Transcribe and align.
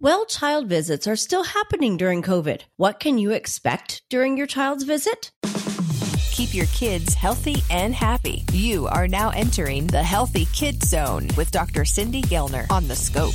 Well, 0.00 0.26
child 0.26 0.68
visits 0.68 1.08
are 1.08 1.16
still 1.16 1.42
happening 1.42 1.96
during 1.96 2.22
COVID. 2.22 2.62
What 2.76 3.00
can 3.00 3.18
you 3.18 3.32
expect 3.32 4.02
during 4.08 4.36
your 4.36 4.46
child's 4.46 4.84
visit? 4.84 5.32
Keep 6.30 6.54
your 6.54 6.66
kids 6.66 7.14
healthy 7.14 7.64
and 7.68 7.92
happy. 7.92 8.44
You 8.52 8.86
are 8.86 9.08
now 9.08 9.30
entering 9.30 9.88
the 9.88 10.04
Healthy 10.04 10.46
Kids 10.52 10.88
Zone 10.88 11.26
with 11.36 11.50
Dr. 11.50 11.84
Cindy 11.84 12.22
Gellner 12.22 12.70
on 12.70 12.86
the 12.86 12.94
Scope. 12.94 13.34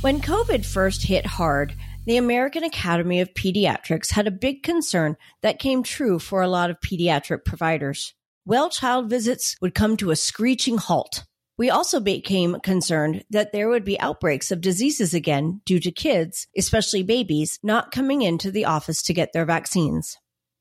When 0.00 0.22
COVID 0.22 0.64
first 0.64 1.02
hit 1.02 1.26
hard, 1.26 1.74
the 2.06 2.16
American 2.16 2.64
Academy 2.64 3.20
of 3.20 3.34
Pediatrics 3.34 4.10
had 4.10 4.26
a 4.26 4.30
big 4.30 4.62
concern 4.62 5.18
that 5.42 5.58
came 5.58 5.82
true 5.82 6.18
for 6.18 6.40
a 6.40 6.48
lot 6.48 6.70
of 6.70 6.80
pediatric 6.80 7.44
providers. 7.44 8.14
Well, 8.46 8.70
child 8.70 9.10
visits 9.10 9.54
would 9.60 9.74
come 9.74 9.98
to 9.98 10.12
a 10.12 10.16
screeching 10.16 10.78
halt. 10.78 11.24
We 11.56 11.70
also 11.70 12.00
became 12.00 12.58
concerned 12.60 13.24
that 13.30 13.52
there 13.52 13.68
would 13.68 13.84
be 13.84 14.00
outbreaks 14.00 14.50
of 14.50 14.60
diseases 14.60 15.14
again 15.14 15.60
due 15.64 15.78
to 15.80 15.92
kids, 15.92 16.48
especially 16.56 17.04
babies, 17.04 17.60
not 17.62 17.92
coming 17.92 18.22
into 18.22 18.50
the 18.50 18.64
office 18.64 19.02
to 19.04 19.14
get 19.14 19.32
their 19.32 19.44
vaccines. 19.44 20.16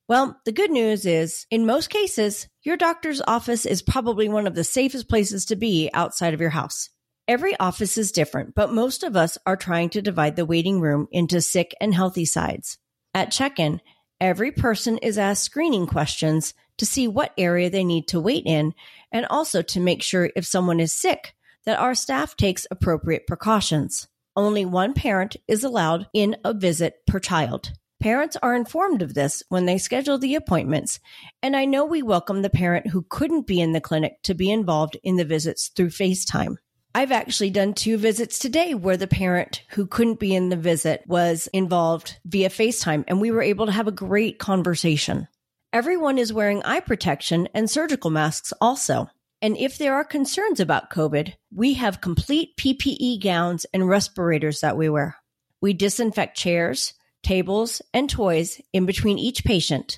Well, 0.07 0.39
the 0.45 0.51
good 0.51 0.69
news 0.69 1.05
is, 1.05 1.47
in 1.49 1.65
most 1.65 1.89
cases, 1.89 2.47
your 2.61 2.77
doctor's 2.77 3.21
office 3.25 3.65
is 3.65 3.81
probably 3.81 4.29
one 4.29 4.45
of 4.45 4.53
the 4.53 4.63
safest 4.63 5.09
places 5.09 5.45
to 5.45 5.55
be 5.55 5.89
outside 5.93 6.33
of 6.33 6.41
your 6.41 6.51
house. 6.51 6.89
Every 7.27 7.57
office 7.57 7.97
is 7.97 8.11
different, 8.11 8.53
but 8.53 8.73
most 8.73 9.01
of 9.01 9.15
us 9.15 9.37
are 9.45 9.55
trying 9.55 9.89
to 9.91 10.01
divide 10.01 10.35
the 10.35 10.45
waiting 10.45 10.81
room 10.81 11.07
into 11.11 11.41
sick 11.41 11.73
and 11.79 11.95
healthy 11.95 12.25
sides. 12.25 12.77
At 13.13 13.31
check 13.31 13.59
in, 13.59 13.79
every 14.19 14.51
person 14.51 14.97
is 14.97 15.17
asked 15.17 15.43
screening 15.43 15.87
questions 15.87 16.53
to 16.77 16.85
see 16.85 17.07
what 17.07 17.33
area 17.37 17.69
they 17.69 17.83
need 17.83 18.07
to 18.09 18.19
wait 18.19 18.43
in 18.45 18.73
and 19.11 19.25
also 19.29 19.61
to 19.61 19.79
make 19.79 20.01
sure 20.01 20.31
if 20.35 20.45
someone 20.45 20.79
is 20.79 20.93
sick 20.93 21.35
that 21.65 21.79
our 21.79 21.95
staff 21.95 22.35
takes 22.35 22.67
appropriate 22.71 23.27
precautions. 23.27 24.07
Only 24.35 24.65
one 24.65 24.93
parent 24.93 25.35
is 25.47 25.63
allowed 25.63 26.07
in 26.13 26.35
a 26.43 26.53
visit 26.53 27.05
per 27.05 27.19
child. 27.19 27.71
Parents 28.01 28.35
are 28.43 28.55
informed 28.55 29.01
of 29.01 29.13
this 29.13 29.43
when 29.47 29.65
they 29.65 29.77
schedule 29.77 30.17
the 30.17 30.35
appointments, 30.35 30.99
and 31.41 31.55
I 31.55 31.63
know 31.63 31.85
we 31.85 32.01
welcome 32.01 32.41
the 32.41 32.49
parent 32.49 32.87
who 32.87 33.05
couldn't 33.07 33.47
be 33.47 33.61
in 33.61 33.71
the 33.71 33.79
clinic 33.79 34.21
to 34.23 34.33
be 34.33 34.51
involved 34.51 34.97
in 35.03 35.15
the 35.15 35.23
visits 35.23 35.69
through 35.69 35.89
FaceTime. 35.89 36.57
I've 36.95 37.13
actually 37.13 37.49
done 37.49 37.73
two 37.73 37.97
visits 37.97 38.39
today 38.39 38.73
where 38.75 38.97
the 38.97 39.07
parent 39.07 39.63
who 39.69 39.87
couldn't 39.87 40.19
be 40.19 40.35
in 40.35 40.49
the 40.49 40.57
visit 40.57 41.03
was 41.07 41.47
involved 41.53 42.19
via 42.25 42.49
FaceTime, 42.49 43.05
and 43.07 43.21
we 43.21 43.31
were 43.31 43.41
able 43.41 43.67
to 43.67 43.71
have 43.71 43.87
a 43.87 43.91
great 43.91 44.37
conversation. 44.37 45.27
Everyone 45.73 46.19
is 46.19 46.31
wearing 46.31 46.61
eye 46.61 46.81
protection 46.81 47.49
and 47.55 47.67
surgical 47.67 48.11
masks 48.11 48.53
also. 48.61 49.09
And 49.41 49.57
if 49.57 49.79
there 49.79 49.95
are 49.95 50.03
concerns 50.03 50.59
about 50.59 50.91
COVID, 50.91 51.33
we 51.51 51.73
have 51.73 51.99
complete 51.99 52.55
PPE 52.57 53.23
gowns 53.23 53.65
and 53.73 53.89
respirators 53.89 54.61
that 54.61 54.77
we 54.77 54.87
wear. 54.87 55.15
We 55.61 55.73
disinfect 55.73 56.37
chairs, 56.37 56.93
tables, 57.23 57.81
and 57.91 58.07
toys 58.07 58.61
in 58.71 58.85
between 58.85 59.17
each 59.17 59.43
patient. 59.43 59.97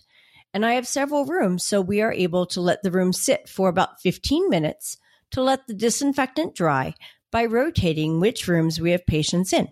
And 0.54 0.66
I 0.66 0.76
have 0.76 0.88
several 0.88 1.26
rooms, 1.26 1.66
so 1.66 1.82
we 1.82 2.02
are 2.02 2.14
able 2.14 2.46
to 2.46 2.62
let 2.62 2.82
the 2.82 2.92
room 2.92 3.12
sit 3.12 3.50
for 3.50 3.68
about 3.68 4.00
15 4.00 4.50
minutes 4.50 4.96
to 5.32 5.44
let 5.44 5.68
the 5.68 5.74
disinfectant 5.74 6.56
dry 6.56 6.94
by 7.34 7.44
rotating 7.44 8.22
which 8.22 8.48
rooms 8.48 8.80
we 8.80 8.92
have 8.92 9.06
patients 9.06 9.52
in. 9.52 9.68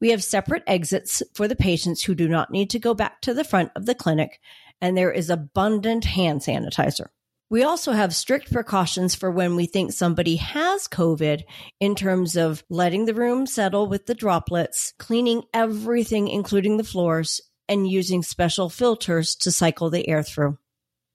We 0.00 0.10
have 0.10 0.24
separate 0.24 0.64
exits 0.66 1.22
for 1.34 1.46
the 1.46 1.54
patients 1.54 2.02
who 2.02 2.16
do 2.16 2.28
not 2.28 2.50
need 2.50 2.68
to 2.70 2.80
go 2.80 2.94
back 2.94 3.20
to 3.22 3.32
the 3.32 3.44
front 3.44 3.70
of 3.76 3.86
the 3.86 3.94
clinic 3.94 4.40
and 4.80 4.96
there 4.96 5.12
is 5.12 5.30
abundant 5.30 6.04
hand 6.04 6.40
sanitizer. 6.40 7.06
We 7.48 7.62
also 7.62 7.92
have 7.92 8.14
strict 8.14 8.52
precautions 8.52 9.14
for 9.14 9.30
when 9.30 9.54
we 9.54 9.66
think 9.66 9.92
somebody 9.92 10.36
has 10.36 10.88
COVID 10.88 11.44
in 11.78 11.94
terms 11.94 12.36
of 12.36 12.64
letting 12.68 13.04
the 13.04 13.14
room 13.14 13.46
settle 13.46 13.86
with 13.86 14.06
the 14.06 14.14
droplets, 14.16 14.92
cleaning 14.98 15.44
everything, 15.54 16.26
including 16.26 16.76
the 16.76 16.84
floors, 16.84 17.40
and 17.68 17.88
using 17.88 18.24
special 18.24 18.68
filters 18.68 19.36
to 19.36 19.52
cycle 19.52 19.90
the 19.90 20.08
air 20.08 20.24
through. 20.24 20.58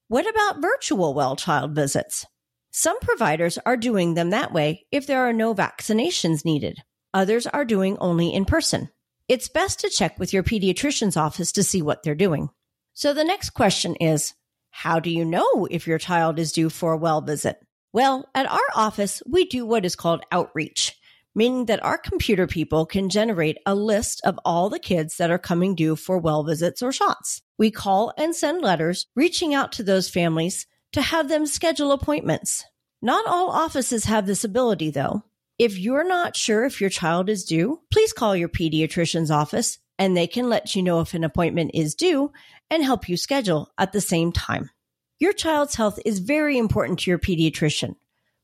What 0.07 0.29
about 0.29 0.61
virtual 0.61 1.13
well 1.13 1.35
child 1.35 1.75
visits? 1.75 2.25
Some 2.71 2.99
providers 3.01 3.57
are 3.65 3.75
doing 3.75 4.13
them 4.13 4.29
that 4.29 4.53
way 4.53 4.85
if 4.91 5.07
there 5.07 5.27
are 5.27 5.33
no 5.33 5.53
vaccinations 5.53 6.45
needed. 6.45 6.77
Others 7.13 7.47
are 7.47 7.65
doing 7.65 7.97
only 7.97 8.33
in 8.33 8.45
person. 8.45 8.89
It's 9.27 9.49
best 9.49 9.81
to 9.81 9.89
check 9.89 10.17
with 10.17 10.31
your 10.31 10.43
pediatrician's 10.43 11.17
office 11.17 11.51
to 11.53 11.63
see 11.63 11.81
what 11.81 12.03
they're 12.03 12.15
doing. 12.15 12.49
So 12.93 13.13
the 13.13 13.23
next 13.23 13.51
question 13.51 13.95
is, 13.95 14.33
how 14.69 14.99
do 14.99 15.09
you 15.09 15.25
know 15.25 15.67
if 15.69 15.87
your 15.87 15.97
child 15.97 16.39
is 16.39 16.51
due 16.51 16.69
for 16.69 16.93
a 16.93 16.97
well 16.97 17.21
visit? 17.21 17.57
Well, 17.93 18.29
at 18.33 18.49
our 18.49 18.59
office, 18.75 19.21
we 19.25 19.45
do 19.45 19.65
what 19.65 19.85
is 19.85 19.95
called 19.95 20.23
outreach, 20.31 20.97
meaning 21.35 21.65
that 21.65 21.83
our 21.83 21.97
computer 21.97 22.47
people 22.47 22.85
can 22.85 23.09
generate 23.09 23.57
a 23.65 23.75
list 23.75 24.21
of 24.23 24.39
all 24.45 24.69
the 24.69 24.79
kids 24.79 25.17
that 25.17 25.31
are 25.31 25.37
coming 25.37 25.75
due 25.75 25.95
for 25.95 26.17
well 26.17 26.43
visits 26.43 26.81
or 26.81 26.91
shots. 26.91 27.41
We 27.57 27.71
call 27.71 28.13
and 28.17 28.35
send 28.35 28.61
letters 28.61 29.07
reaching 29.15 29.53
out 29.53 29.73
to 29.73 29.83
those 29.83 30.09
families 30.09 30.67
to 30.93 31.01
have 31.01 31.27
them 31.27 31.45
schedule 31.45 31.91
appointments. 31.91 32.63
Not 33.01 33.25
all 33.25 33.49
offices 33.49 34.05
have 34.05 34.25
this 34.25 34.43
ability 34.43 34.91
though. 34.91 35.23
If 35.57 35.77
you're 35.77 36.07
not 36.07 36.35
sure 36.35 36.65
if 36.65 36.81
your 36.81 36.89
child 36.89 37.29
is 37.29 37.45
due, 37.45 37.81
please 37.91 38.13
call 38.13 38.35
your 38.35 38.49
pediatrician's 38.49 39.31
office 39.31 39.79
and 40.01 40.17
they 40.17 40.25
can 40.25 40.49
let 40.49 40.75
you 40.75 40.81
know 40.81 40.99
if 40.99 41.13
an 41.13 41.23
appointment 41.23 41.69
is 41.75 41.93
due 41.93 42.31
and 42.71 42.83
help 42.83 43.07
you 43.07 43.15
schedule 43.15 43.71
at 43.77 43.91
the 43.91 44.01
same 44.01 44.31
time. 44.31 44.71
Your 45.19 45.31
child's 45.31 45.75
health 45.75 45.99
is 46.03 46.17
very 46.17 46.57
important 46.57 46.97
to 46.99 47.11
your 47.11 47.19
pediatrician. 47.19 47.93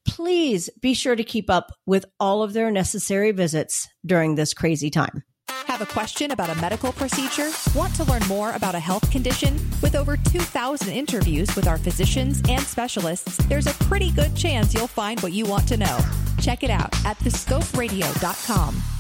Please 0.08 0.70
be 0.80 0.94
sure 0.94 1.16
to 1.16 1.24
keep 1.24 1.50
up 1.50 1.72
with 1.88 2.06
all 2.20 2.44
of 2.44 2.54
their 2.54 2.70
necessary 2.70 3.32
visits 3.32 3.88
during 4.06 4.36
this 4.36 4.54
crazy 4.54 4.92
time. 4.92 5.24
Have 5.66 5.82
a 5.82 5.88
question 5.88 6.30
about 6.30 6.56
a 6.56 6.62
medical 6.62 6.92
procedure? 6.92 7.50
Want 7.74 7.96
to 7.96 8.04
learn 8.04 8.22
more 8.28 8.52
about 8.52 8.76
a 8.76 8.80
health 8.80 9.10
condition? 9.10 9.56
With 9.82 9.96
over 9.96 10.16
2,000 10.16 10.94
interviews 10.94 11.56
with 11.56 11.68
our 11.68 11.80
physicians 11.80 12.40
and 12.48 12.62
specialists, 12.62 13.38
there's 13.48 13.66
a 13.66 13.74
pretty 13.86 14.12
good 14.12 14.36
chance 14.36 14.76
you'll 14.76 14.86
find 14.86 15.20
what 15.22 15.34
you 15.34 15.46
want 15.46 15.68
to 15.70 15.78
know. 15.78 15.98
Check 16.40 16.62
it 16.62 16.70
out 16.70 16.94
at 17.04 17.18
thescoperadio.com. 17.18 18.97